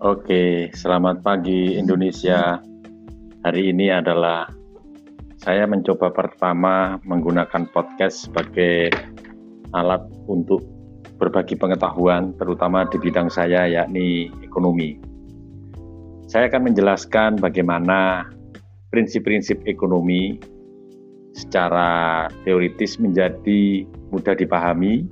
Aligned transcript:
Oke, 0.00 0.72
selamat 0.72 1.20
pagi 1.20 1.76
Indonesia. 1.76 2.56
Hari 3.44 3.68
ini 3.68 3.92
adalah 3.92 4.48
saya 5.36 5.68
mencoba 5.68 6.08
pertama 6.08 6.96
menggunakan 7.04 7.68
podcast 7.68 8.24
sebagai 8.24 8.96
alat 9.76 10.00
untuk 10.24 10.64
berbagi 11.20 11.52
pengetahuan, 11.52 12.32
terutama 12.40 12.88
di 12.88 12.96
bidang 12.96 13.28
saya, 13.28 13.68
yakni 13.68 14.32
ekonomi. 14.40 14.96
Saya 16.32 16.48
akan 16.48 16.72
menjelaskan 16.72 17.36
bagaimana 17.36 18.24
prinsip-prinsip 18.88 19.68
ekonomi 19.68 20.40
secara 21.36 22.24
teoritis 22.48 22.96
menjadi 22.96 23.84
mudah 24.08 24.32
dipahami, 24.32 25.04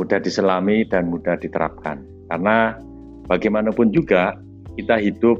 mudah 0.00 0.16
diselami, 0.16 0.88
dan 0.88 1.12
mudah 1.12 1.36
diterapkan. 1.36 2.00
Karena 2.32 2.88
bagaimanapun 3.26 3.94
juga 3.94 4.38
kita 4.78 4.96
hidup 4.98 5.38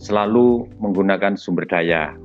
selalu 0.00 0.68
menggunakan 0.80 1.36
sumber 1.36 1.68
daya. 1.68 2.16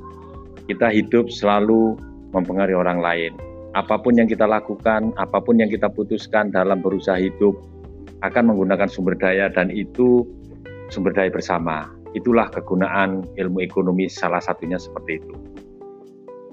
Kita 0.66 0.90
hidup 0.90 1.30
selalu 1.30 2.00
mempengaruhi 2.34 2.76
orang 2.76 3.00
lain. 3.04 3.32
Apa 3.76 4.00
pun 4.00 4.16
yang 4.16 4.26
kita 4.26 4.48
lakukan, 4.48 5.12
apa 5.20 5.44
pun 5.44 5.60
yang 5.60 5.68
kita 5.68 5.92
putuskan 5.92 6.50
dalam 6.50 6.80
berusaha 6.80 7.20
hidup 7.20 7.54
akan 8.24 8.56
menggunakan 8.56 8.88
sumber 8.88 9.20
daya 9.20 9.52
dan 9.52 9.68
itu 9.68 10.24
sumber 10.90 11.12
daya 11.12 11.30
bersama. 11.30 11.92
Itulah 12.16 12.48
kegunaan 12.48 13.28
ilmu 13.36 13.60
ekonomi 13.60 14.08
salah 14.08 14.40
satunya 14.40 14.80
seperti 14.80 15.20
itu. 15.20 15.36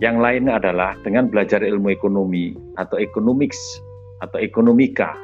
Yang 0.03 0.19
lain 0.19 0.45
adalah 0.51 0.99
dengan 1.07 1.31
belajar 1.31 1.63
ilmu 1.63 1.95
ekonomi 1.95 2.59
atau 2.75 2.99
economics 2.99 3.79
atau 4.19 4.43
ekonomika 4.43 5.15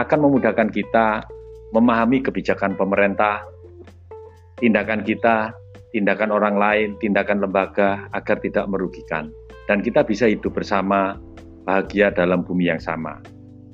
akan 0.00 0.18
memudahkan 0.24 0.72
kita 0.72 1.28
memahami 1.70 2.22
kebijakan 2.22 2.74
pemerintah, 2.74 3.42
tindakan 4.58 5.02
kita, 5.06 5.54
tindakan 5.94 6.30
orang 6.30 6.56
lain, 6.58 6.88
tindakan 6.98 7.42
lembaga 7.42 8.06
agar 8.14 8.38
tidak 8.42 8.66
merugikan. 8.70 9.30
Dan 9.70 9.82
kita 9.82 10.02
bisa 10.02 10.26
hidup 10.26 10.54
bersama, 10.54 11.18
bahagia 11.62 12.10
dalam 12.10 12.42
bumi 12.42 12.70
yang 12.70 12.82
sama. 12.82 13.22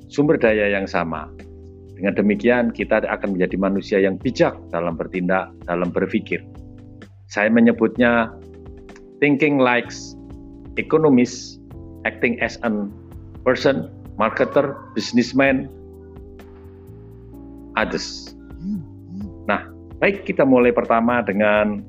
Sumber 0.07 0.37
daya 0.37 0.69
yang 0.69 0.85
sama. 0.85 1.27
Dengan 1.97 2.13
demikian 2.13 2.69
kita 2.69 3.01
akan 3.01 3.33
menjadi 3.33 3.57
manusia 3.57 3.97
yang 3.97 4.21
bijak 4.21 4.53
dalam 4.69 4.93
bertindak, 4.93 5.49
dalam 5.65 5.89
berpikir. 5.89 6.45
Saya 7.25 7.49
menyebutnya 7.49 8.29
thinking 9.17 9.57
like 9.57 9.89
economist, 10.77 11.57
acting 12.05 12.37
as 12.37 12.61
a 12.61 12.69
person, 13.41 13.89
marketer, 14.21 14.77
businessman, 14.93 15.65
others. 17.77 18.33
Nah, 19.45 19.69
baik 20.01 20.25
kita 20.25 20.41
mulai 20.43 20.73
pertama 20.73 21.21
dengan 21.21 21.85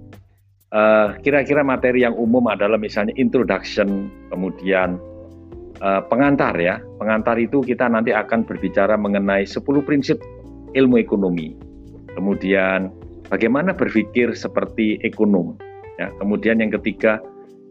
eh, 0.70 1.08
kira-kira 1.24 1.64
materi 1.64 2.04
yang 2.04 2.12
umum 2.14 2.44
adalah 2.52 2.76
misalnya 2.76 3.16
introduction, 3.16 4.12
kemudian 4.28 5.00
uh, 5.82 6.02
pengantar 6.06 6.54
ya. 6.58 6.82
Pengantar 6.98 7.38
itu 7.38 7.62
kita 7.62 7.86
nanti 7.86 8.10
akan 8.10 8.44
berbicara 8.46 8.98
mengenai 8.98 9.46
10 9.46 9.62
prinsip 9.86 10.18
ilmu 10.74 10.98
ekonomi. 10.98 11.54
Kemudian 12.14 12.90
bagaimana 13.30 13.74
berpikir 13.74 14.34
seperti 14.34 14.98
ekonom. 15.06 15.54
Ya, 15.98 16.10
kemudian 16.22 16.62
yang 16.62 16.70
ketiga, 16.78 17.18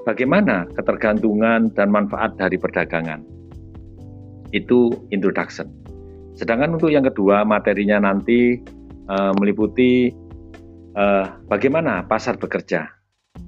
bagaimana 0.03 0.67
ketergantungan 0.75 1.71
dan 1.75 1.87
manfaat 1.91 2.35
dari 2.35 2.59
perdagangan. 2.59 3.23
Itu 4.51 5.07
introduction. 5.11 5.67
Sedangkan 6.37 6.77
untuk 6.77 6.93
yang 6.93 7.01
kedua 7.01 7.41
materinya 7.41 7.97
nanti 7.97 8.61
uh, 9.09 9.33
meliputi 9.41 10.13
uh, 10.93 11.25
bagaimana 11.49 12.05
pasar 12.05 12.37
bekerja. 12.37 12.85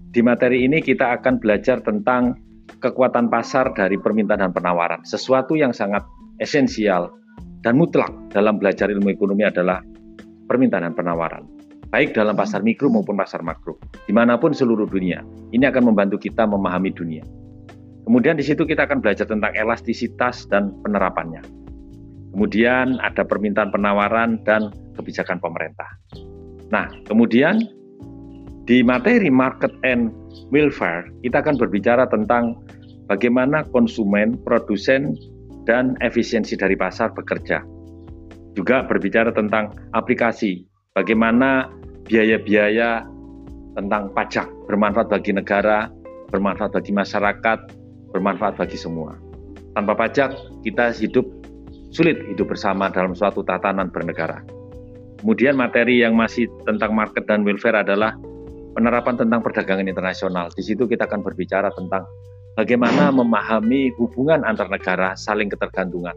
Di 0.10 0.26
materi 0.26 0.66
ini 0.66 0.82
kita 0.82 1.22
akan 1.22 1.38
belajar 1.38 1.86
tentang 1.86 2.34
kekuatan 2.82 3.30
pasar 3.30 3.70
dari 3.78 3.94
permintaan 4.02 4.42
dan 4.42 4.52
penawaran. 4.52 5.06
Sesuatu 5.06 5.54
yang 5.54 5.70
sangat 5.70 6.02
esensial 6.42 7.14
dan 7.62 7.78
mutlak 7.78 8.10
dalam 8.34 8.58
belajar 8.58 8.90
ilmu 8.90 9.14
ekonomi 9.14 9.46
adalah 9.46 9.86
permintaan 10.50 10.90
dan 10.90 10.96
penawaran. 10.98 11.46
Baik 11.94 12.18
dalam 12.18 12.34
pasar 12.34 12.66
mikro 12.66 12.90
maupun 12.90 13.18
pasar 13.18 13.46
makro. 13.46 13.78
Di 14.06 14.14
mana 14.14 14.38
pun 14.42 14.54
seluruh 14.54 14.90
dunia. 14.90 15.22
Ini 15.54 15.70
akan 15.70 15.94
membantu 15.94 16.22
kita 16.22 16.46
memahami 16.46 16.94
dunia. 16.94 17.26
Kemudian 18.06 18.38
di 18.38 18.46
situ 18.46 18.66
kita 18.66 18.90
akan 18.90 19.02
belajar 19.02 19.30
tentang 19.30 19.54
elastisitas 19.54 20.50
dan 20.50 20.74
penerapannya. 20.82 21.42
Kemudian 22.30 23.02
ada 23.02 23.26
permintaan 23.26 23.74
penawaran 23.74 24.38
dan 24.46 24.70
kebijakan 24.94 25.42
pemerintah. 25.42 25.90
Nah, 26.70 26.86
kemudian 27.10 27.66
di 28.70 28.86
materi 28.86 29.34
market 29.34 29.74
and 29.82 30.14
welfare 30.54 31.10
kita 31.26 31.42
akan 31.42 31.58
berbicara 31.58 32.06
tentang 32.06 32.62
bagaimana 33.10 33.66
konsumen, 33.74 34.38
produsen, 34.46 35.18
dan 35.66 35.98
efisiensi 36.06 36.54
dari 36.54 36.78
pasar 36.78 37.10
bekerja. 37.18 37.66
Juga 38.54 38.86
berbicara 38.86 39.34
tentang 39.34 39.74
aplikasi, 39.98 40.66
bagaimana 40.94 41.70
biaya-biaya 42.06 43.06
tentang 43.78 44.14
pajak 44.14 44.50
bermanfaat 44.66 45.10
bagi 45.14 45.34
negara, 45.34 45.90
bermanfaat 46.34 46.74
bagi 46.74 46.94
masyarakat, 46.94 47.60
bermanfaat 48.14 48.58
bagi 48.58 48.78
semua. 48.78 49.18
Tanpa 49.78 49.94
pajak, 49.94 50.34
kita 50.66 50.90
hidup 50.98 51.26
sulit 51.90 52.22
hidup 52.30 52.54
bersama 52.54 52.90
dalam 52.94 53.14
suatu 53.18 53.42
tatanan 53.42 53.90
bernegara. 53.90 54.42
Kemudian 55.20 55.60
materi 55.60 56.00
yang 56.00 56.16
masih 56.16 56.48
tentang 56.64 56.96
market 56.96 57.28
dan 57.28 57.44
welfare 57.44 57.84
adalah 57.84 58.16
penerapan 58.72 59.20
tentang 59.20 59.44
perdagangan 59.44 59.84
internasional. 59.84 60.48
Di 60.56 60.64
situ 60.64 60.88
kita 60.88 61.10
akan 61.10 61.20
berbicara 61.20 61.68
tentang 61.76 62.08
bagaimana 62.56 63.12
memahami 63.12 63.92
hubungan 64.00 64.48
antar 64.48 64.72
negara 64.72 65.18
saling 65.20 65.52
ketergantungan. 65.52 66.16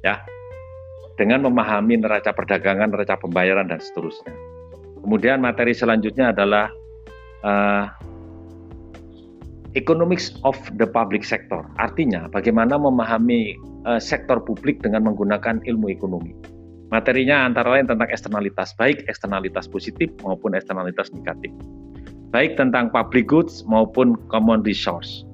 Ya. 0.00 0.24
Dengan 1.12 1.44
memahami 1.44 2.00
neraca 2.00 2.32
perdagangan, 2.32 2.88
neraca 2.88 3.20
pembayaran 3.20 3.68
dan 3.68 3.78
seterusnya. 3.84 4.32
Kemudian 5.04 5.44
materi 5.44 5.76
selanjutnya 5.76 6.32
adalah 6.32 6.72
uh, 7.44 7.84
economics 9.74 10.36
of 10.44 10.56
the 10.76 10.86
public 10.88 11.24
sector. 11.24 11.64
Artinya 11.80 12.28
bagaimana 12.28 12.76
memahami 12.76 13.56
uh, 13.88 14.00
sektor 14.00 14.40
publik 14.40 14.80
dengan 14.84 15.08
menggunakan 15.08 15.64
ilmu 15.64 15.88
ekonomi. 15.88 16.36
Materinya 16.92 17.48
antara 17.48 17.72
lain 17.80 17.88
tentang 17.88 18.12
eksternalitas, 18.12 18.76
baik 18.76 19.08
eksternalitas 19.08 19.64
positif 19.64 20.12
maupun 20.20 20.52
eksternalitas 20.52 21.08
negatif. 21.16 21.48
Baik 22.28 22.60
tentang 22.60 22.92
public 22.92 23.28
goods 23.28 23.64
maupun 23.64 24.16
common 24.28 24.60
resource. 24.60 25.24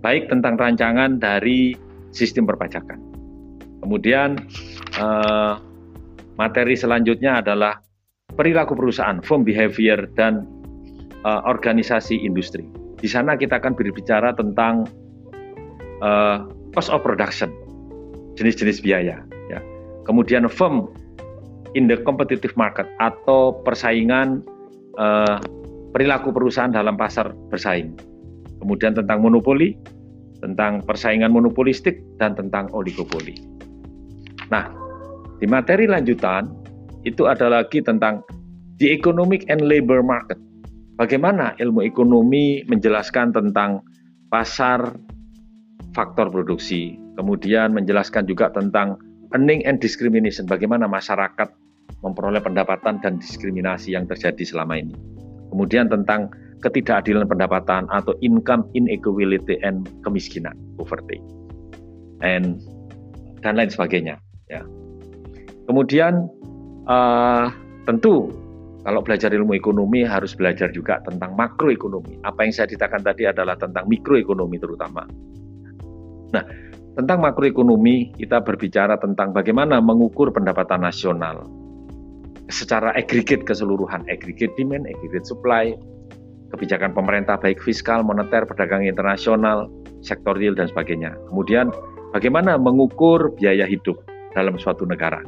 Baik 0.00 0.32
tentang 0.32 0.56
rancangan 0.56 1.20
dari 1.20 1.76
sistem 2.16 2.48
perpajakan. 2.48 2.96
Kemudian 3.84 4.40
uh, 4.96 5.60
materi 6.40 6.80
selanjutnya 6.80 7.44
adalah 7.44 7.80
perilaku 8.32 8.72
perusahaan, 8.72 9.20
firm 9.20 9.44
behavior 9.44 10.08
dan 10.16 10.48
uh, 11.28 11.44
organisasi 11.44 12.16
industri. 12.24 12.64
Di 12.96 13.08
sana 13.08 13.36
kita 13.36 13.60
akan 13.60 13.76
berbicara 13.76 14.32
tentang 14.32 14.88
uh, 16.00 16.48
cost 16.72 16.88
of 16.88 17.04
production 17.04 17.52
jenis-jenis 18.36 18.84
biaya. 18.84 19.20
Ya. 19.48 19.60
Kemudian 20.04 20.48
firm 20.48 20.92
in 21.76 21.88
the 21.88 22.00
competitive 22.04 22.52
market 22.56 22.88
atau 23.00 23.60
persaingan 23.64 24.44
uh, 25.00 25.40
perilaku 25.92 26.32
perusahaan 26.32 26.72
dalam 26.72 26.96
pasar 26.96 27.32
bersaing. 27.48 27.96
Kemudian 28.60 28.96
tentang 28.96 29.20
monopoli, 29.20 29.76
tentang 30.40 30.84
persaingan 30.84 31.32
monopolistik 31.32 32.00
dan 32.20 32.36
tentang 32.36 32.68
oligopoli. 32.72 33.36
Nah, 34.52 34.68
di 35.40 35.48
materi 35.48 35.88
lanjutan 35.88 36.48
itu 37.04 37.28
ada 37.28 37.48
lagi 37.48 37.80
tentang 37.80 38.24
the 38.80 38.92
economic 38.92 39.44
and 39.48 39.64
labor 39.64 40.04
market. 40.04 40.36
Bagaimana 40.96 41.52
ilmu 41.60 41.84
ekonomi 41.84 42.64
menjelaskan 42.64 43.36
tentang 43.36 43.84
pasar 44.32 44.96
faktor 45.92 46.32
produksi, 46.32 46.96
Kemudian 47.16 47.72
menjelaskan 47.72 48.28
juga 48.28 48.52
tentang 48.52 49.00
earning 49.32 49.64
and 49.64 49.80
discrimination, 49.80 50.44
bagaimana 50.44 50.84
masyarakat 50.84 51.48
memperoleh 52.04 52.44
pendapatan 52.44 53.00
dan 53.00 53.16
diskriminasi 53.16 53.96
yang 53.96 54.04
terjadi 54.04 54.44
selama 54.44 54.76
ini. 54.76 54.92
Kemudian 55.48 55.88
tentang 55.88 56.28
ketidakadilan 56.60 57.24
pendapatan 57.24 57.88
atau 57.88 58.12
income 58.20 58.68
inequality 58.76 59.56
and 59.64 59.88
kemiskinan, 60.04 60.52
poverty, 60.76 61.16
and 62.20 62.60
dan 63.40 63.56
lain 63.56 63.72
sebagainya. 63.72 64.20
Ya. 64.52 64.60
Kemudian 65.64 66.28
uh, 66.84 67.48
tentu 67.88 68.28
kalau 68.86 69.02
belajar 69.02 69.34
ilmu 69.34 69.58
ekonomi 69.58 70.06
harus 70.06 70.38
belajar 70.38 70.70
juga 70.70 71.02
tentang 71.02 71.34
makroekonomi. 71.34 72.22
Apa 72.22 72.46
yang 72.46 72.54
saya 72.54 72.70
ceritakan 72.70 73.02
tadi 73.02 73.26
adalah 73.26 73.58
tentang 73.58 73.90
mikroekonomi 73.90 74.62
terutama. 74.62 75.02
Nah, 76.30 76.44
tentang 76.94 77.18
makroekonomi, 77.18 78.14
kita 78.14 78.46
berbicara 78.46 78.94
tentang 79.02 79.34
bagaimana 79.34 79.82
mengukur 79.82 80.30
pendapatan 80.30 80.86
nasional. 80.86 81.50
secara 82.46 82.94
aggregate 82.94 83.42
keseluruhan, 83.42 84.06
aggregate 84.06 84.54
demand, 84.54 84.86
aggregate 84.86 85.26
supply, 85.26 85.74
kebijakan 86.54 86.94
pemerintah 86.94 87.34
baik 87.42 87.58
fiskal, 87.58 88.06
moneter, 88.06 88.46
perdagangan 88.46 88.86
internasional, 88.86 89.66
sektor 89.98 90.38
real 90.38 90.54
dan 90.54 90.70
sebagainya. 90.70 91.10
Kemudian 91.26 91.74
bagaimana 92.14 92.54
mengukur 92.54 93.34
biaya 93.34 93.66
hidup 93.66 93.98
dalam 94.30 94.54
suatu 94.62 94.86
negara. 94.86 95.18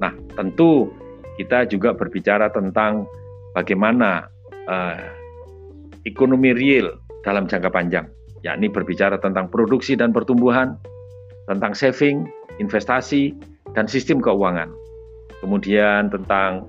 Nah, 0.00 0.12
tentu 0.36 0.92
kita 1.40 1.64
juga 1.72 1.96
berbicara 1.96 2.52
tentang 2.52 3.08
bagaimana 3.56 4.28
uh, 4.68 5.08
ekonomi 6.04 6.52
real 6.52 7.00
dalam 7.24 7.48
jangka 7.48 7.72
panjang, 7.72 8.04
yakni 8.44 8.68
berbicara 8.68 9.16
tentang 9.16 9.48
produksi 9.48 9.96
dan 9.96 10.12
pertumbuhan, 10.12 10.76
tentang 11.48 11.72
saving, 11.72 12.28
investasi, 12.60 13.32
dan 13.72 13.88
sistem 13.88 14.20
keuangan. 14.20 14.68
Kemudian 15.40 16.12
tentang 16.12 16.68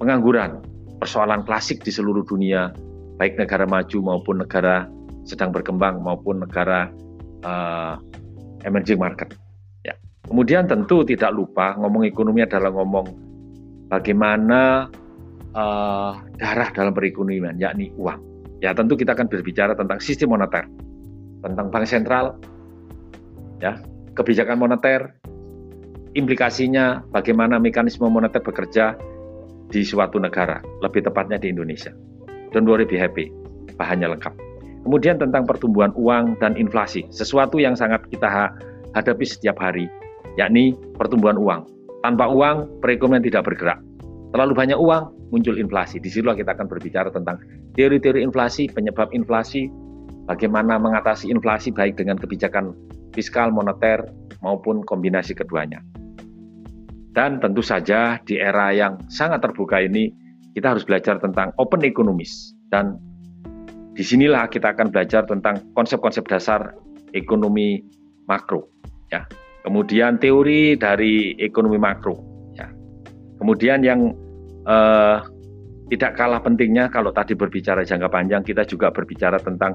pengangguran, 0.00 0.64
persoalan 0.96 1.44
klasik 1.44 1.84
di 1.84 1.92
seluruh 1.92 2.24
dunia, 2.24 2.72
baik 3.20 3.36
negara 3.36 3.68
maju 3.68 4.00
maupun 4.00 4.40
negara 4.40 4.88
sedang 5.28 5.52
berkembang 5.52 6.00
maupun 6.00 6.40
negara 6.40 6.88
uh, 7.44 8.00
emerging 8.64 8.96
market. 8.96 9.36
Ya. 9.84 9.92
Kemudian 10.24 10.64
tentu 10.64 11.04
tidak 11.04 11.36
lupa 11.36 11.76
ngomong 11.76 12.08
ekonomi 12.08 12.40
adalah 12.46 12.72
ngomong 12.72 13.25
bagaimana 13.88 14.90
uh, 15.54 16.12
darah 16.36 16.68
dalam 16.74 16.92
perekonomian, 16.92 17.56
yakni 17.58 17.90
uang. 17.96 18.20
Ya 18.64 18.72
tentu 18.72 18.96
kita 18.96 19.12
akan 19.12 19.28
berbicara 19.28 19.76
tentang 19.76 20.00
sistem 20.00 20.32
moneter, 20.32 20.64
tentang 21.44 21.68
bank 21.68 21.84
sentral, 21.84 22.40
ya 23.60 23.78
kebijakan 24.16 24.56
moneter, 24.56 25.12
implikasinya 26.16 27.04
bagaimana 27.12 27.60
mekanisme 27.60 28.08
moneter 28.08 28.40
bekerja 28.40 28.96
di 29.68 29.84
suatu 29.84 30.16
negara, 30.16 30.64
lebih 30.80 31.04
tepatnya 31.04 31.36
di 31.36 31.52
Indonesia. 31.52 31.92
Don't 32.56 32.64
worry, 32.64 32.88
be 32.88 32.96
happy, 32.96 33.28
bahannya 33.76 34.16
lengkap. 34.16 34.32
Kemudian 34.86 35.18
tentang 35.18 35.44
pertumbuhan 35.44 35.90
uang 35.98 36.38
dan 36.38 36.54
inflasi, 36.54 37.04
sesuatu 37.10 37.58
yang 37.58 37.74
sangat 37.74 38.06
kita 38.08 38.54
hadapi 38.94 39.26
setiap 39.26 39.58
hari, 39.60 39.90
yakni 40.40 40.72
pertumbuhan 40.96 41.36
uang. 41.36 41.75
Tanpa 42.04 42.28
uang, 42.28 42.82
perekonomian 42.84 43.24
tidak 43.24 43.48
bergerak. 43.48 43.80
Terlalu 44.34 44.52
banyak 44.52 44.78
uang, 44.78 45.32
muncul 45.32 45.56
inflasi. 45.56 45.96
Di 46.02 46.12
situ 46.12 46.26
kita 46.26 46.52
akan 46.52 46.66
berbicara 46.68 47.08
tentang 47.08 47.40
teori-teori 47.74 48.20
inflasi, 48.22 48.68
penyebab 48.70 49.10
inflasi, 49.16 49.70
bagaimana 50.28 50.76
mengatasi 50.76 51.30
inflasi 51.30 51.72
baik 51.72 51.96
dengan 51.96 52.18
kebijakan 52.20 52.74
fiskal, 53.16 53.48
moneter, 53.48 54.04
maupun 54.44 54.84
kombinasi 54.84 55.32
keduanya. 55.32 55.80
Dan 57.16 57.40
tentu 57.40 57.64
saja 57.64 58.20
di 58.28 58.36
era 58.36 58.76
yang 58.76 59.00
sangat 59.08 59.40
terbuka 59.40 59.80
ini 59.80 60.12
kita 60.52 60.76
harus 60.76 60.84
belajar 60.84 61.16
tentang 61.16 61.48
open 61.56 61.80
economies 61.80 62.52
dan 62.68 63.00
di 63.96 64.04
sinilah 64.04 64.52
kita 64.52 64.76
akan 64.76 64.92
belajar 64.92 65.24
tentang 65.24 65.64
konsep-konsep 65.72 66.28
dasar 66.28 66.76
ekonomi 67.16 67.80
makro. 68.28 68.68
Ya. 69.08 69.24
Kemudian 69.66 70.22
teori 70.22 70.78
dari 70.78 71.34
ekonomi 71.42 71.74
makro. 71.74 72.14
Ya. 72.54 72.70
Kemudian 73.42 73.82
yang 73.82 74.14
eh, 74.62 75.18
tidak 75.90 76.14
kalah 76.14 76.38
pentingnya 76.38 76.86
kalau 76.86 77.10
tadi 77.10 77.34
berbicara 77.34 77.82
jangka 77.82 78.06
panjang 78.06 78.46
kita 78.46 78.62
juga 78.62 78.94
berbicara 78.94 79.42
tentang 79.42 79.74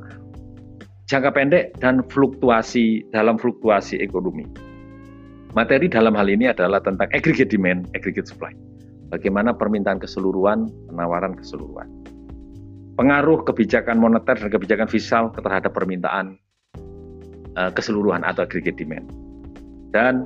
jangka 1.11 1.31
pendek 1.35 1.65
dan 1.83 2.07
fluktuasi 2.07 3.03
dalam 3.11 3.35
fluktuasi 3.35 3.99
ekonomi. 3.99 4.47
Materi 5.51 5.91
dalam 5.91 6.15
hal 6.15 6.31
ini 6.31 6.47
adalah 6.47 6.79
tentang 6.79 7.11
aggregate 7.11 7.51
demand, 7.51 7.91
aggregate 7.91 8.31
supply. 8.31 8.55
Bagaimana 9.11 9.51
permintaan 9.51 9.99
keseluruhan, 9.99 10.71
penawaran 10.87 11.35
keseluruhan. 11.35 11.91
Pengaruh 12.95 13.43
kebijakan 13.43 13.99
moneter 13.99 14.39
dan 14.39 14.47
kebijakan 14.47 14.87
fiskal 14.87 15.35
terhadap 15.35 15.75
permintaan 15.75 16.39
uh, 17.59 17.71
keseluruhan 17.75 18.23
atau 18.23 18.47
aggregate 18.47 18.79
demand. 18.79 19.03
Dan 19.91 20.23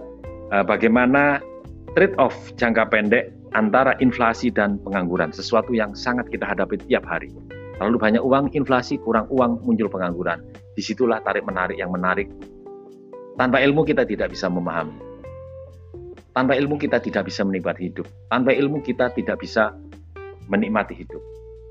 uh, 0.54 0.62
bagaimana 0.66 1.42
trade-off 1.98 2.34
jangka 2.58 2.90
pendek 2.94 3.34
antara 3.58 3.96
inflasi 4.04 4.52
dan 4.52 4.78
pengangguran, 4.84 5.32
sesuatu 5.32 5.72
yang 5.72 5.96
sangat 5.98 6.28
kita 6.30 6.46
hadapi 6.46 6.78
tiap 6.86 7.08
hari. 7.08 7.32
Terlalu 7.76 7.98
banyak 8.00 8.24
uang, 8.24 8.56
inflasi, 8.56 8.96
kurang 9.04 9.28
uang, 9.32 9.64
muncul 9.68 9.92
pengangguran. 9.92 10.40
Di 10.76 10.84
situlah 10.84 11.20
tarik-menarik 11.24 11.76
yang 11.76 11.92
menarik. 11.92 12.32
Tanpa 13.36 13.60
ilmu 13.60 13.84
kita 13.84 14.08
tidak 14.08 14.32
bisa 14.32 14.48
memahami. 14.48 14.96
Tanpa 16.32 16.56
ilmu 16.56 16.76
kita 16.80 17.00
tidak 17.00 17.28
bisa 17.28 17.44
menikmati 17.44 17.92
hidup. 17.92 18.08
Tanpa 18.32 18.52
ilmu 18.56 18.80
kita 18.84 19.12
tidak 19.12 19.40
bisa 19.44 19.76
menikmati 20.48 20.96
hidup. 20.96 21.20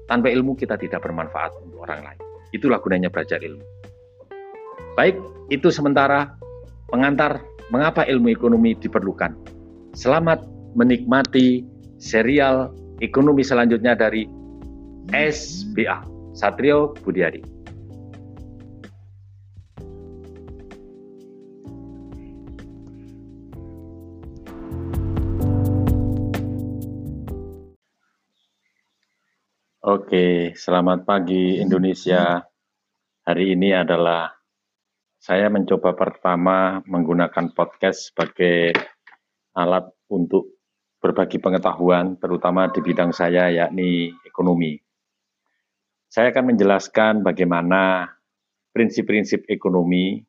Tanpa 0.08 0.28
ilmu 0.28 0.56
kita 0.56 0.76
tidak 0.76 1.04
bermanfaat 1.04 1.52
untuk 1.64 1.84
orang 1.84 2.04
lain. 2.04 2.20
Itulah 2.52 2.80
gunanya 2.80 3.08
belajar 3.08 3.40
ilmu. 3.40 3.64
Baik, 4.96 5.16
itu 5.48 5.68
sementara 5.72 6.36
pengantar 6.92 7.40
mengapa 7.72 8.04
ilmu 8.04 8.28
ekonomi 8.32 8.76
diperlukan. 8.76 9.32
Selamat 9.94 10.44
menikmati 10.74 11.64
serial 11.96 12.74
ekonomi 13.00 13.46
selanjutnya 13.46 13.94
dari 13.96 14.26
SBA, 15.12 16.04
Satrio 16.34 16.92
Budiari. 17.00 17.54
Oke, 29.84 30.56
selamat 30.56 31.04
pagi 31.04 31.60
Indonesia. 31.60 32.40
Hari 33.24 33.52
ini 33.52 33.76
adalah 33.76 34.32
saya 35.24 35.48
mencoba 35.48 35.96
pertama 35.96 36.84
menggunakan 36.84 37.56
podcast 37.56 38.12
sebagai 38.12 38.76
alat 39.56 39.88
untuk 40.12 40.52
berbagi 41.00 41.40
pengetahuan, 41.40 42.20
terutama 42.20 42.68
di 42.68 42.84
bidang 42.84 43.08
saya, 43.08 43.48
yakni 43.48 44.12
ekonomi. 44.28 44.76
Saya 46.12 46.28
akan 46.28 46.52
menjelaskan 46.52 47.24
bagaimana 47.24 48.12
prinsip-prinsip 48.76 49.48
ekonomi 49.48 50.20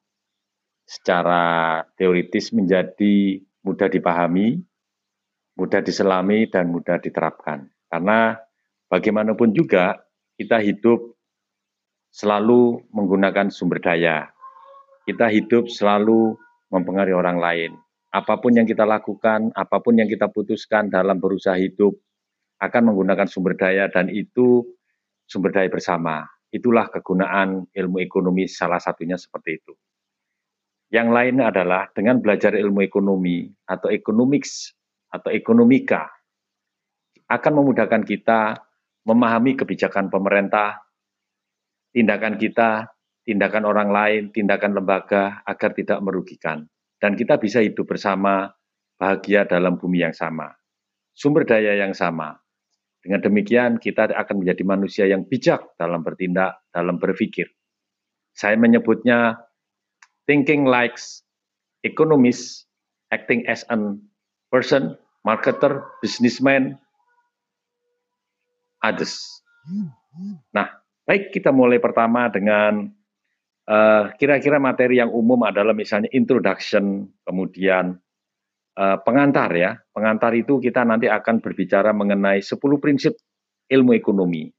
secara 0.87 1.83
teoritis 1.99 2.55
menjadi 2.55 3.43
mudah 3.67 3.91
dipahami, 3.91 4.63
mudah 5.59 5.83
diselami, 5.83 6.47
dan 6.47 6.71
mudah 6.71 7.03
diterapkan. 7.03 7.67
Karena 7.91 8.39
bagaimanapun 8.87 9.51
juga 9.51 10.07
kita 10.39 10.63
hidup 10.63 11.19
selalu 12.15 12.79
menggunakan 12.95 13.51
sumber 13.51 13.83
daya. 13.83 14.31
Kita 15.05 15.29
hidup 15.29 15.69
selalu 15.69 16.33
mempengaruhi 16.73 17.13
orang 17.13 17.37
lain. 17.37 17.71
Apa 18.09 18.41
pun 18.41 18.57
yang 18.57 18.65
kita 18.65 18.87
lakukan, 18.87 19.53
apa 19.53 19.77
pun 19.77 20.01
yang 20.01 20.09
kita 20.09 20.31
putuskan 20.31 20.89
dalam 20.89 21.21
berusaha 21.21 21.53
hidup 21.53 21.93
akan 22.57 22.91
menggunakan 22.91 23.27
sumber 23.29 23.53
daya 23.53 23.85
dan 23.91 24.09
itu 24.09 24.65
sumber 25.29 25.53
daya 25.53 25.69
bersama. 25.69 26.25
Itulah 26.49 26.87
kegunaan 26.89 27.67
ilmu 27.69 27.99
ekonomi 27.99 28.47
salah 28.47 28.79
satunya 28.79 29.19
seperti 29.19 29.59
itu. 29.59 29.73
Yang 30.89 31.09
lain 31.11 31.35
adalah 31.43 31.91
dengan 31.91 32.23
belajar 32.23 32.55
ilmu 32.55 32.79
ekonomi 32.81 33.51
atau 33.67 33.91
economics 33.91 34.71
atau 35.11 35.29
ekonomika 35.33 36.07
akan 37.27 37.53
memudahkan 37.61 38.05
kita 38.05 38.57
memahami 39.05 39.57
kebijakan 39.57 40.09
pemerintah, 40.09 40.81
tindakan 41.93 42.37
kita, 42.37 42.94
tindakan 43.25 43.65
orang 43.65 43.89
lain, 43.89 44.23
tindakan 44.29 44.77
lembaga 44.77 45.41
agar 45.43 45.73
tidak 45.73 45.99
merugikan. 46.05 46.69
Dan 47.01 47.17
kita 47.17 47.41
bisa 47.41 47.59
hidup 47.59 47.89
bersama, 47.89 48.53
bahagia 48.95 49.43
dalam 49.43 49.75
bumi 49.75 50.05
yang 50.05 50.15
sama. 50.15 50.55
Sumber 51.11 51.43
daya 51.43 51.75
yang 51.75 51.91
sama. 51.91 52.39
Dengan 53.03 53.21
demikian 53.21 53.77
kita 53.77 54.09
akan 54.13 54.41
menjadi 54.41 54.63
manusia 54.65 55.05
yang 55.05 55.27
bijak 55.27 55.61
dalam 55.77 56.01
bertindak, 56.01 56.57
dalam 56.73 56.97
berpikir. 56.97 57.51
Saya 58.33 58.57
menyebutnya 58.57 59.37
thinking 60.25 60.65
like 60.65 60.97
economist, 61.85 62.65
acting 63.13 63.45
as 63.45 63.61
a 63.69 63.77
person, 64.49 64.97
marketer, 65.21 65.85
businessman, 66.01 66.81
others. 68.81 69.21
Nah, 70.49 70.73
baik 71.05 71.29
kita 71.29 71.53
mulai 71.53 71.77
pertama 71.77 72.25
dengan 72.33 72.89
kira-kira 74.21 74.61
uh, 74.61 74.63
materi 74.63 75.01
yang 75.01 75.09
umum 75.09 75.41
adalah 75.41 75.73
misalnya 75.73 76.09
introduction, 76.13 77.09
kemudian 77.25 77.97
uh, 78.77 78.97
pengantar 79.01 79.49
ya. 79.57 79.73
Pengantar 79.89 80.37
itu 80.37 80.61
kita 80.61 80.85
nanti 80.85 81.09
akan 81.09 81.41
berbicara 81.41 81.89
mengenai 81.89 82.45
10 82.45 82.61
prinsip 82.77 83.17
ilmu 83.73 83.97
ekonomi. 83.97 84.53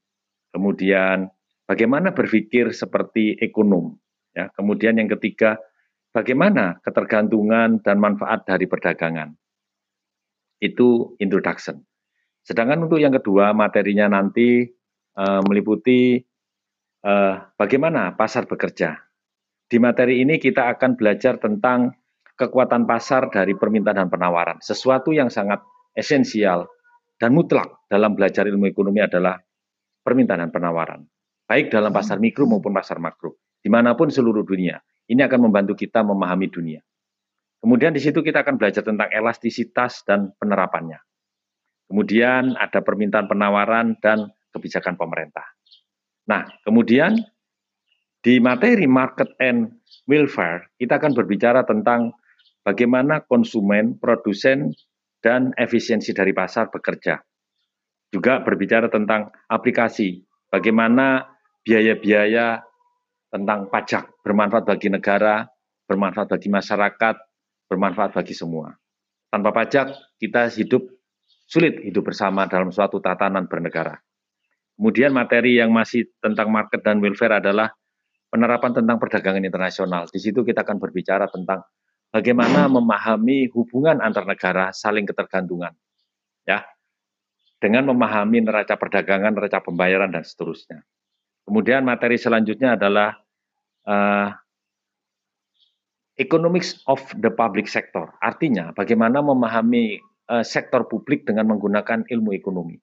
Kemudian 0.51 1.31
bagaimana 1.63 2.11
berpikir 2.11 2.75
seperti 2.75 3.39
ekonom. 3.39 3.95
Ya, 4.35 4.51
kemudian 4.53 4.99
yang 4.99 5.09
ketiga, 5.17 5.57
bagaimana 6.13 6.77
ketergantungan 6.83 7.81
dan 7.81 7.97
manfaat 7.97 8.45
dari 8.45 8.67
perdagangan. 8.69 9.33
Itu 10.59 11.15
introduction. 11.21 11.81
Sedangkan 12.43 12.85
untuk 12.85 12.99
yang 12.99 13.13
kedua 13.15 13.55
materinya 13.55 14.19
nanti 14.19 14.65
uh, 15.17 15.41
meliputi 15.45 16.21
uh, 17.07 17.35
bagaimana 17.55 18.13
pasar 18.19 18.43
bekerja. 18.43 18.99
Di 19.67 19.79
materi 19.79 20.23
ini 20.23 20.39
kita 20.39 20.67
akan 20.75 20.95
belajar 20.95 21.39
tentang 21.39 21.91
kekuatan 22.35 22.87
pasar 22.87 23.27
dari 23.31 23.55
permintaan 23.55 24.07
dan 24.07 24.09
penawaran. 24.11 24.59
Sesuatu 24.63 25.11
yang 25.11 25.27
sangat 25.31 25.59
esensial 25.95 26.67
dan 27.19 27.33
mutlak 27.33 27.87
dalam 27.91 28.15
belajar 28.15 28.47
ilmu 28.47 28.69
ekonomi 28.69 29.03
adalah 29.03 29.35
permintaan 30.03 30.47
dan 30.47 30.51
penawaran. 30.53 31.01
Baik 31.47 31.71
dalam 31.71 31.91
pasar 31.91 32.19
mikro 32.19 32.47
maupun 32.47 32.71
pasar 32.71 32.99
makro. 32.99 33.39
Di 33.59 33.67
mana 33.67 33.95
pun 33.97 34.07
seluruh 34.07 34.43
dunia. 34.47 34.79
Ini 35.07 35.23
akan 35.27 35.47
membantu 35.47 35.75
kita 35.75 36.03
memahami 36.03 36.47
dunia. 36.51 36.83
Kemudian 37.63 37.95
di 37.95 38.03
situ 38.03 38.21
kita 38.21 38.43
akan 38.43 38.59
belajar 38.59 38.83
tentang 38.85 39.09
elastisitas 39.09 40.03
dan 40.03 40.35
penerapannya. 40.37 40.99
Kemudian 41.87 42.59
ada 42.59 42.83
permintaan 42.83 43.31
penawaran 43.31 43.95
dan 44.03 44.29
kebijakan 44.51 44.99
pemerintah. 44.99 45.56
Nah, 46.27 46.43
kemudian 46.67 47.15
di 48.19 48.43
materi 48.43 48.83
market 48.83 49.31
and 49.39 49.71
welfare, 50.11 50.67
kita 50.75 50.99
akan 50.99 51.15
berbicara 51.15 51.63
tentang 51.63 52.11
bagaimana 52.67 53.23
konsumen, 53.23 53.95
produsen, 53.95 54.75
dan 55.23 55.55
efisiensi 55.55 56.11
dari 56.11 56.35
pasar 56.35 56.67
bekerja. 56.67 57.19
Juga 58.11 58.43
berbicara 58.43 58.87
tentang 58.87 59.31
aplikasi, 59.47 60.23
bagaimana 60.51 61.27
biaya-biaya 61.63 62.63
tentang 63.27 63.67
pajak 63.67 64.23
bermanfaat 64.23 64.63
bagi 64.63 64.87
negara, 64.87 65.43
bermanfaat 65.87 66.31
bagi 66.31 66.47
masyarakat, 66.47 67.15
bermanfaat 67.67 68.15
bagi 68.15 68.31
semua. 68.31 68.71
Tanpa 69.27 69.51
pajak, 69.51 69.91
kita 70.19 70.47
hidup 70.55 70.87
sulit 71.47 71.83
hidup 71.83 72.07
bersama 72.07 72.47
dalam 72.47 72.71
suatu 72.71 73.03
tatanan 73.03 73.47
bernegara. 73.51 74.06
Kemudian 74.77 75.09
materi 75.09 75.57
yang 75.57 75.73
masih 75.73 76.05
tentang 76.21 76.53
market 76.53 76.85
dan 76.85 77.01
welfare 77.01 77.41
adalah 77.41 77.73
penerapan 78.29 78.77
tentang 78.77 79.01
perdagangan 79.01 79.41
internasional. 79.41 80.05
Di 80.05 80.21
situ 80.21 80.45
kita 80.45 80.61
akan 80.61 80.77
berbicara 80.77 81.25
tentang 81.33 81.65
bagaimana 82.13 82.69
memahami 82.69 83.49
hubungan 83.57 83.97
antar 84.05 84.29
negara 84.29 84.69
saling 84.69 85.09
ketergantungan. 85.09 85.73
Ya. 86.45 86.61
Dengan 87.57 87.89
memahami 87.89 88.45
neraca 88.45 88.77
perdagangan, 88.77 89.33
neraca 89.33 89.65
pembayaran 89.65 90.13
dan 90.13 90.21
seterusnya. 90.21 90.85
Kemudian 91.41 91.81
materi 91.81 92.21
selanjutnya 92.21 92.77
adalah 92.77 93.17
uh, 93.89 94.29
economics 96.21 96.85
of 96.85 97.01
the 97.17 97.33
public 97.33 97.65
sector. 97.65 98.13
Artinya 98.21 98.77
bagaimana 98.77 99.25
memahami 99.25 99.97
uh, 100.29 100.45
sektor 100.45 100.85
publik 100.85 101.25
dengan 101.25 101.49
menggunakan 101.49 102.05
ilmu 102.05 102.29
ekonomi. 102.37 102.77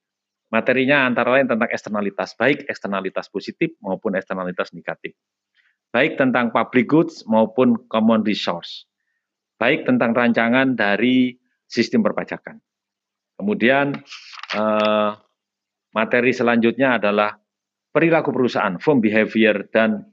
Materinya 0.54 1.10
antara 1.10 1.34
lain 1.34 1.50
tentang 1.50 1.66
eksternalitas, 1.66 2.38
baik 2.38 2.70
eksternalitas 2.70 3.26
positif 3.26 3.74
maupun 3.82 4.14
eksternalitas 4.14 4.70
negatif. 4.70 5.10
Baik 5.90 6.14
tentang 6.14 6.54
public 6.54 6.86
goods 6.86 7.26
maupun 7.26 7.74
common 7.90 8.22
resource. 8.22 8.86
Baik 9.58 9.82
tentang 9.82 10.14
rancangan 10.14 10.78
dari 10.78 11.34
sistem 11.66 12.06
perpajakan. 12.06 12.62
Kemudian 13.34 13.98
uh, 14.54 15.18
materi 15.90 16.30
selanjutnya 16.30 17.02
adalah 17.02 17.34
perilaku 17.90 18.30
perusahaan, 18.30 18.78
firm 18.78 19.02
behavior, 19.02 19.66
dan 19.74 20.06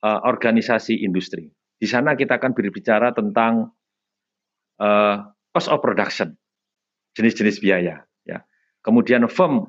uh, 0.00 0.20
organisasi 0.24 1.04
industri. 1.04 1.52
Di 1.76 1.84
sana 1.84 2.16
kita 2.16 2.40
akan 2.40 2.56
berbicara 2.56 3.12
tentang 3.12 3.76
uh, 4.80 5.16
cost 5.52 5.68
of 5.68 5.84
production, 5.84 6.32
jenis-jenis 7.12 7.60
biaya. 7.60 8.05
Kemudian 8.86 9.26
firm 9.26 9.66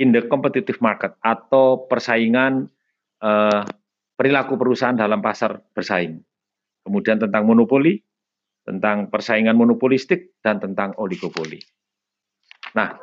in 0.00 0.16
the 0.16 0.24
competitive 0.24 0.80
market 0.80 1.12
atau 1.20 1.84
persaingan 1.84 2.72
eh, 3.20 3.62
perilaku 4.16 4.56
perusahaan 4.56 4.96
dalam 4.96 5.20
pasar 5.20 5.60
bersaing. 5.76 6.16
Kemudian 6.82 7.20
tentang 7.20 7.44
monopoli, 7.44 8.00
tentang 8.64 9.12
persaingan 9.12 9.54
monopolistik, 9.54 10.40
dan 10.40 10.58
tentang 10.58 10.96
oligopoli. 10.96 11.60
Nah, 12.74 12.96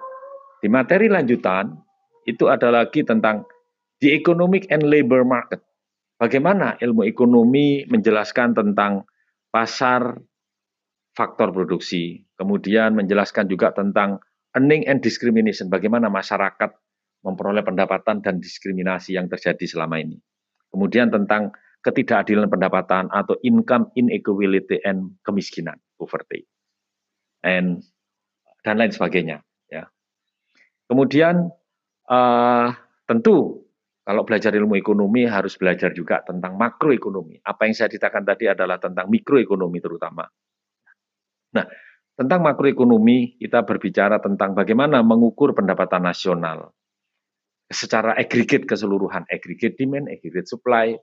di 0.60 0.68
materi 0.68 1.08
lanjutan 1.08 1.72
itu 2.28 2.50
ada 2.52 2.74
lagi 2.74 3.06
tentang 3.06 3.46
the 4.04 4.12
economic 4.12 4.68
and 4.74 4.84
labor 4.84 5.24
market. 5.24 5.64
Bagaimana 6.20 6.76
ilmu 6.84 7.08
ekonomi 7.08 7.88
menjelaskan 7.88 8.52
tentang 8.52 9.08
pasar 9.48 10.20
faktor 11.16 11.56
produksi, 11.56 12.28
kemudian 12.36 12.92
menjelaskan 12.96 13.48
juga 13.48 13.72
tentang 13.72 14.20
earning 14.58 14.86
and 14.90 15.04
discrimination, 15.04 15.70
bagaimana 15.70 16.08
masyarakat 16.08 16.72
memperoleh 17.26 17.62
pendapatan 17.62 18.24
dan 18.24 18.40
diskriminasi 18.40 19.20
yang 19.20 19.28
terjadi 19.28 19.66
selama 19.68 20.00
ini. 20.00 20.18
Kemudian 20.72 21.12
tentang 21.12 21.52
ketidakadilan 21.84 22.48
pendapatan 22.52 23.08
atau 23.12 23.40
income 23.44 23.92
inequality 23.96 24.84
and 24.84 25.16
kemiskinan, 25.24 25.80
poverty, 25.96 26.46
and 27.44 27.84
dan 28.64 28.76
lain 28.80 28.92
sebagainya. 28.92 29.42
Ya. 29.72 29.88
Kemudian 30.92 31.50
uh, 32.12 32.68
tentu 33.08 33.64
kalau 34.04 34.26
belajar 34.26 34.52
ilmu 34.58 34.74
ekonomi 34.74 35.30
harus 35.30 35.54
belajar 35.56 35.94
juga 35.94 36.26
tentang 36.26 36.58
makroekonomi. 36.58 37.46
Apa 37.46 37.70
yang 37.70 37.78
saya 37.78 37.94
ceritakan 37.94 38.26
tadi 38.26 38.50
adalah 38.50 38.82
tentang 38.82 39.06
mikroekonomi 39.06 39.78
terutama. 39.78 40.26
Nah, 41.54 41.66
tentang 42.20 42.44
makroekonomi 42.44 43.40
kita 43.40 43.64
berbicara 43.64 44.20
tentang 44.20 44.52
bagaimana 44.52 45.00
mengukur 45.00 45.56
pendapatan 45.56 46.04
nasional 46.04 46.76
secara 47.72 48.12
aggregate 48.20 48.68
keseluruhan, 48.68 49.24
aggregate 49.32 49.80
demand, 49.80 50.12
aggregate 50.12 50.52
supply, 50.52 51.00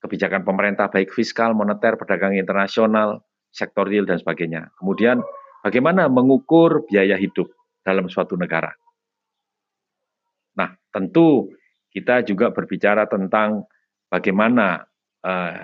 kebijakan 0.00 0.48
pemerintah 0.48 0.88
baik 0.88 1.12
fiskal, 1.12 1.52
moneter, 1.52 2.00
perdagangan 2.00 2.40
internasional, 2.40 3.20
sektor 3.52 3.84
real 3.84 4.08
dan 4.08 4.16
sebagainya. 4.16 4.72
Kemudian 4.80 5.20
bagaimana 5.60 6.08
mengukur 6.08 6.88
biaya 6.88 7.20
hidup 7.20 7.52
dalam 7.84 8.08
suatu 8.08 8.32
negara. 8.40 8.72
Nah, 10.56 10.72
tentu 10.88 11.52
kita 11.92 12.24
juga 12.24 12.56
berbicara 12.56 13.04
tentang 13.04 13.68
bagaimana 14.08 14.80
uh, 15.28 15.60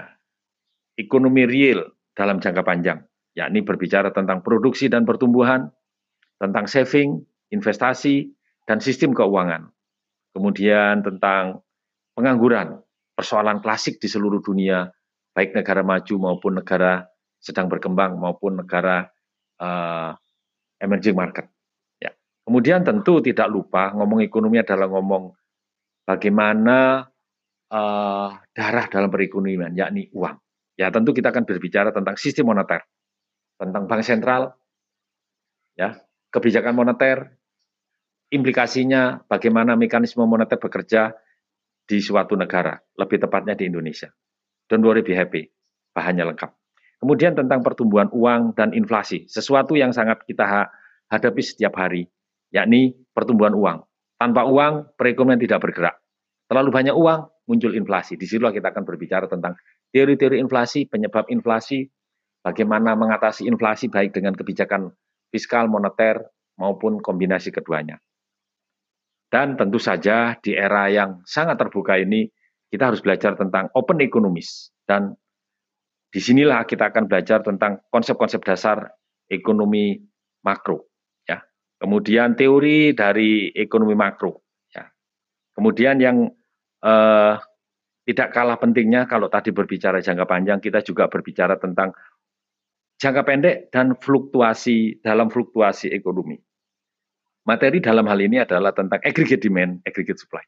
ekonomi 0.92 1.48
real 1.48 1.88
dalam 2.12 2.36
jangka 2.36 2.60
panjang 2.60 3.00
yakni 3.34 3.66
berbicara 3.66 4.14
tentang 4.14 4.40
produksi 4.40 4.86
dan 4.86 5.02
pertumbuhan, 5.02 5.68
tentang 6.38 6.70
saving, 6.70 7.22
investasi, 7.50 8.30
dan 8.64 8.78
sistem 8.78 9.12
keuangan. 9.12 9.68
Kemudian 10.34 11.02
tentang 11.02 11.62
pengangguran, 12.14 12.82
persoalan 13.14 13.58
klasik 13.62 13.98
di 13.98 14.06
seluruh 14.10 14.42
dunia, 14.42 14.90
baik 15.34 15.54
negara 15.54 15.82
maju 15.82 16.14
maupun 16.18 16.62
negara 16.62 17.06
sedang 17.42 17.68
berkembang 17.68 18.16
maupun 18.16 18.56
negara 18.56 19.04
uh, 19.60 20.16
emerging 20.80 21.18
market. 21.18 21.46
Ya. 22.00 22.14
Kemudian 22.46 22.86
tentu 22.86 23.20
tidak 23.20 23.50
lupa 23.50 23.92
ngomong 23.92 24.24
ekonomi 24.24 24.62
adalah 24.62 24.88
ngomong 24.88 25.34
bagaimana 26.08 27.04
uh, 27.68 28.28
darah 28.54 28.86
dalam 28.88 29.10
perekonomian, 29.12 29.76
yakni 29.76 30.08
uang. 30.14 30.38
Ya 30.74 30.90
tentu 30.90 31.14
kita 31.14 31.30
akan 31.30 31.46
berbicara 31.46 31.94
tentang 31.94 32.18
sistem 32.18 32.50
moneter 32.50 32.82
tentang 33.58 33.86
bank 33.86 34.02
sentral, 34.02 34.54
ya 35.78 35.98
kebijakan 36.34 36.74
moneter, 36.74 37.38
implikasinya 38.34 39.22
bagaimana 39.30 39.78
mekanisme 39.78 40.26
moneter 40.26 40.58
bekerja 40.58 41.14
di 41.84 42.02
suatu 42.02 42.34
negara, 42.34 42.74
lebih 42.98 43.22
tepatnya 43.22 43.54
di 43.54 43.70
Indonesia. 43.70 44.10
Don't 44.66 44.82
worry, 44.82 45.04
be 45.04 45.14
happy, 45.14 45.46
bahannya 45.92 46.34
lengkap. 46.34 46.50
Kemudian 47.04 47.36
tentang 47.36 47.60
pertumbuhan 47.60 48.08
uang 48.10 48.56
dan 48.56 48.72
inflasi, 48.72 49.28
sesuatu 49.28 49.76
yang 49.76 49.92
sangat 49.92 50.24
kita 50.24 50.72
hadapi 51.12 51.42
setiap 51.44 51.76
hari, 51.76 52.08
yakni 52.48 52.96
pertumbuhan 53.12 53.52
uang. 53.52 53.84
Tanpa 54.16 54.48
uang, 54.48 54.96
perekonomian 54.96 55.36
tidak 55.36 55.60
bergerak. 55.60 56.00
Terlalu 56.48 56.70
banyak 56.72 56.96
uang, 56.96 57.44
muncul 57.44 57.76
inflasi. 57.76 58.16
Di 58.16 58.24
situlah 58.24 58.56
kita 58.56 58.72
akan 58.72 58.88
berbicara 58.88 59.28
tentang 59.28 59.52
teori-teori 59.92 60.40
inflasi, 60.40 60.88
penyebab 60.88 61.28
inflasi, 61.28 61.84
bagaimana 62.44 62.92
mengatasi 62.92 63.48
inflasi 63.48 63.88
baik 63.88 64.12
dengan 64.12 64.36
kebijakan 64.36 64.92
fiskal, 65.32 65.66
moneter, 65.66 66.28
maupun 66.60 67.00
kombinasi 67.00 67.50
keduanya. 67.50 67.98
Dan 69.32 69.58
tentu 69.58 69.82
saja 69.82 70.38
di 70.38 70.54
era 70.54 70.86
yang 70.86 71.24
sangat 71.26 71.58
terbuka 71.58 71.98
ini, 71.98 72.30
kita 72.70 72.92
harus 72.92 73.02
belajar 73.02 73.34
tentang 73.34 73.66
open 73.74 73.98
economies. 73.98 74.70
Dan 74.86 75.10
di 76.14 76.22
sinilah 76.22 76.62
kita 76.62 76.94
akan 76.94 77.10
belajar 77.10 77.42
tentang 77.42 77.82
konsep-konsep 77.90 78.38
dasar 78.46 78.94
ekonomi 79.26 79.98
makro. 80.46 80.86
Ya. 81.26 81.42
Kemudian 81.82 82.38
teori 82.38 82.94
dari 82.94 83.50
ekonomi 83.50 83.98
makro. 83.98 84.46
Ya. 84.70 84.86
Kemudian 85.58 85.98
yang 85.98 86.30
eh, 86.86 87.34
tidak 88.06 88.28
kalah 88.30 88.60
pentingnya 88.60 89.10
kalau 89.10 89.26
tadi 89.26 89.50
berbicara 89.50 89.98
jangka 89.98 90.28
panjang, 90.28 90.62
kita 90.62 90.84
juga 90.86 91.10
berbicara 91.10 91.58
tentang 91.58 91.90
jangka 93.04 93.22
pendek 93.28 93.56
dan 93.68 93.92
fluktuasi 94.00 95.04
dalam 95.04 95.28
fluktuasi 95.28 95.92
ekonomi. 95.92 96.40
Materi 97.44 97.84
dalam 97.84 98.08
hal 98.08 98.16
ini 98.24 98.40
adalah 98.40 98.72
tentang 98.72 99.04
aggregate 99.04 99.44
demand, 99.44 99.84
aggregate 99.84 100.16
supply. 100.16 100.40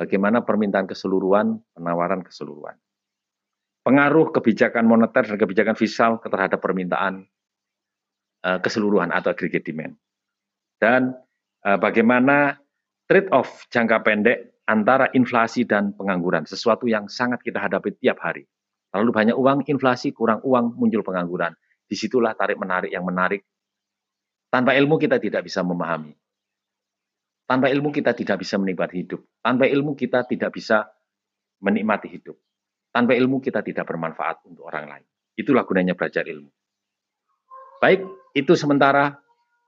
Bagaimana 0.00 0.40
permintaan 0.40 0.88
keseluruhan, 0.88 1.60
penawaran 1.76 2.24
keseluruhan. 2.24 2.80
Pengaruh 3.84 4.32
kebijakan 4.32 4.88
moneter 4.88 5.28
dan 5.28 5.36
kebijakan 5.36 5.76
fiskal 5.76 6.16
terhadap 6.24 6.64
permintaan 6.64 7.28
uh, 8.48 8.56
keseluruhan 8.64 9.12
atau 9.12 9.36
aggregate 9.36 9.68
demand. 9.68 10.00
Dan 10.80 11.12
uh, 11.68 11.76
bagaimana 11.76 12.56
trade-off 13.04 13.68
jangka 13.68 14.00
pendek 14.00 14.64
antara 14.64 15.12
inflasi 15.12 15.68
dan 15.68 15.92
pengangguran, 15.92 16.48
sesuatu 16.48 16.88
yang 16.88 17.04
sangat 17.12 17.44
kita 17.44 17.60
hadapi 17.60 17.92
tiap 18.00 18.16
hari. 18.24 18.48
Terlalu 18.88 19.12
banyak 19.12 19.36
uang, 19.36 19.68
inflasi, 19.68 20.16
kurang 20.16 20.40
uang, 20.40 20.80
muncul 20.80 21.04
pengangguran. 21.04 21.52
Di 21.90 21.98
situlah 21.98 22.38
tarik-menarik 22.38 22.94
yang 22.94 23.02
menarik. 23.02 23.42
Tanpa 24.46 24.78
ilmu 24.78 24.94
kita 24.94 25.18
tidak 25.18 25.50
bisa 25.50 25.66
memahami. 25.66 26.14
Tanpa 27.50 27.66
ilmu 27.66 27.90
kita 27.90 28.14
tidak 28.14 28.46
bisa 28.46 28.62
menikmati 28.62 29.02
hidup. 29.02 29.26
Tanpa 29.42 29.66
ilmu 29.66 29.98
kita 29.98 30.22
tidak 30.22 30.54
bisa 30.54 30.86
menikmati 31.58 32.06
hidup. 32.06 32.38
Tanpa 32.94 33.18
ilmu 33.18 33.42
kita 33.42 33.66
tidak 33.66 33.90
bermanfaat 33.90 34.46
untuk 34.46 34.70
orang 34.70 34.86
lain. 34.86 35.06
Itulah 35.34 35.66
gunanya 35.66 35.98
belajar 35.98 36.22
ilmu. 36.30 36.46
Baik, 37.82 38.06
itu 38.38 38.54
sementara 38.54 39.18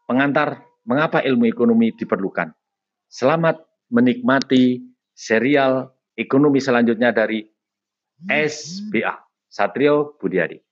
pengantar 0.06 0.62
mengapa 0.86 1.26
ilmu 1.26 1.50
ekonomi 1.50 1.90
diperlukan. 1.90 2.54
Selamat 3.10 3.66
menikmati 3.90 4.78
serial 5.10 5.90
ekonomi 6.14 6.62
selanjutnya 6.62 7.10
dari 7.10 7.42
SBA, 8.30 9.14
Satrio 9.50 10.14
Budiari. 10.22 10.71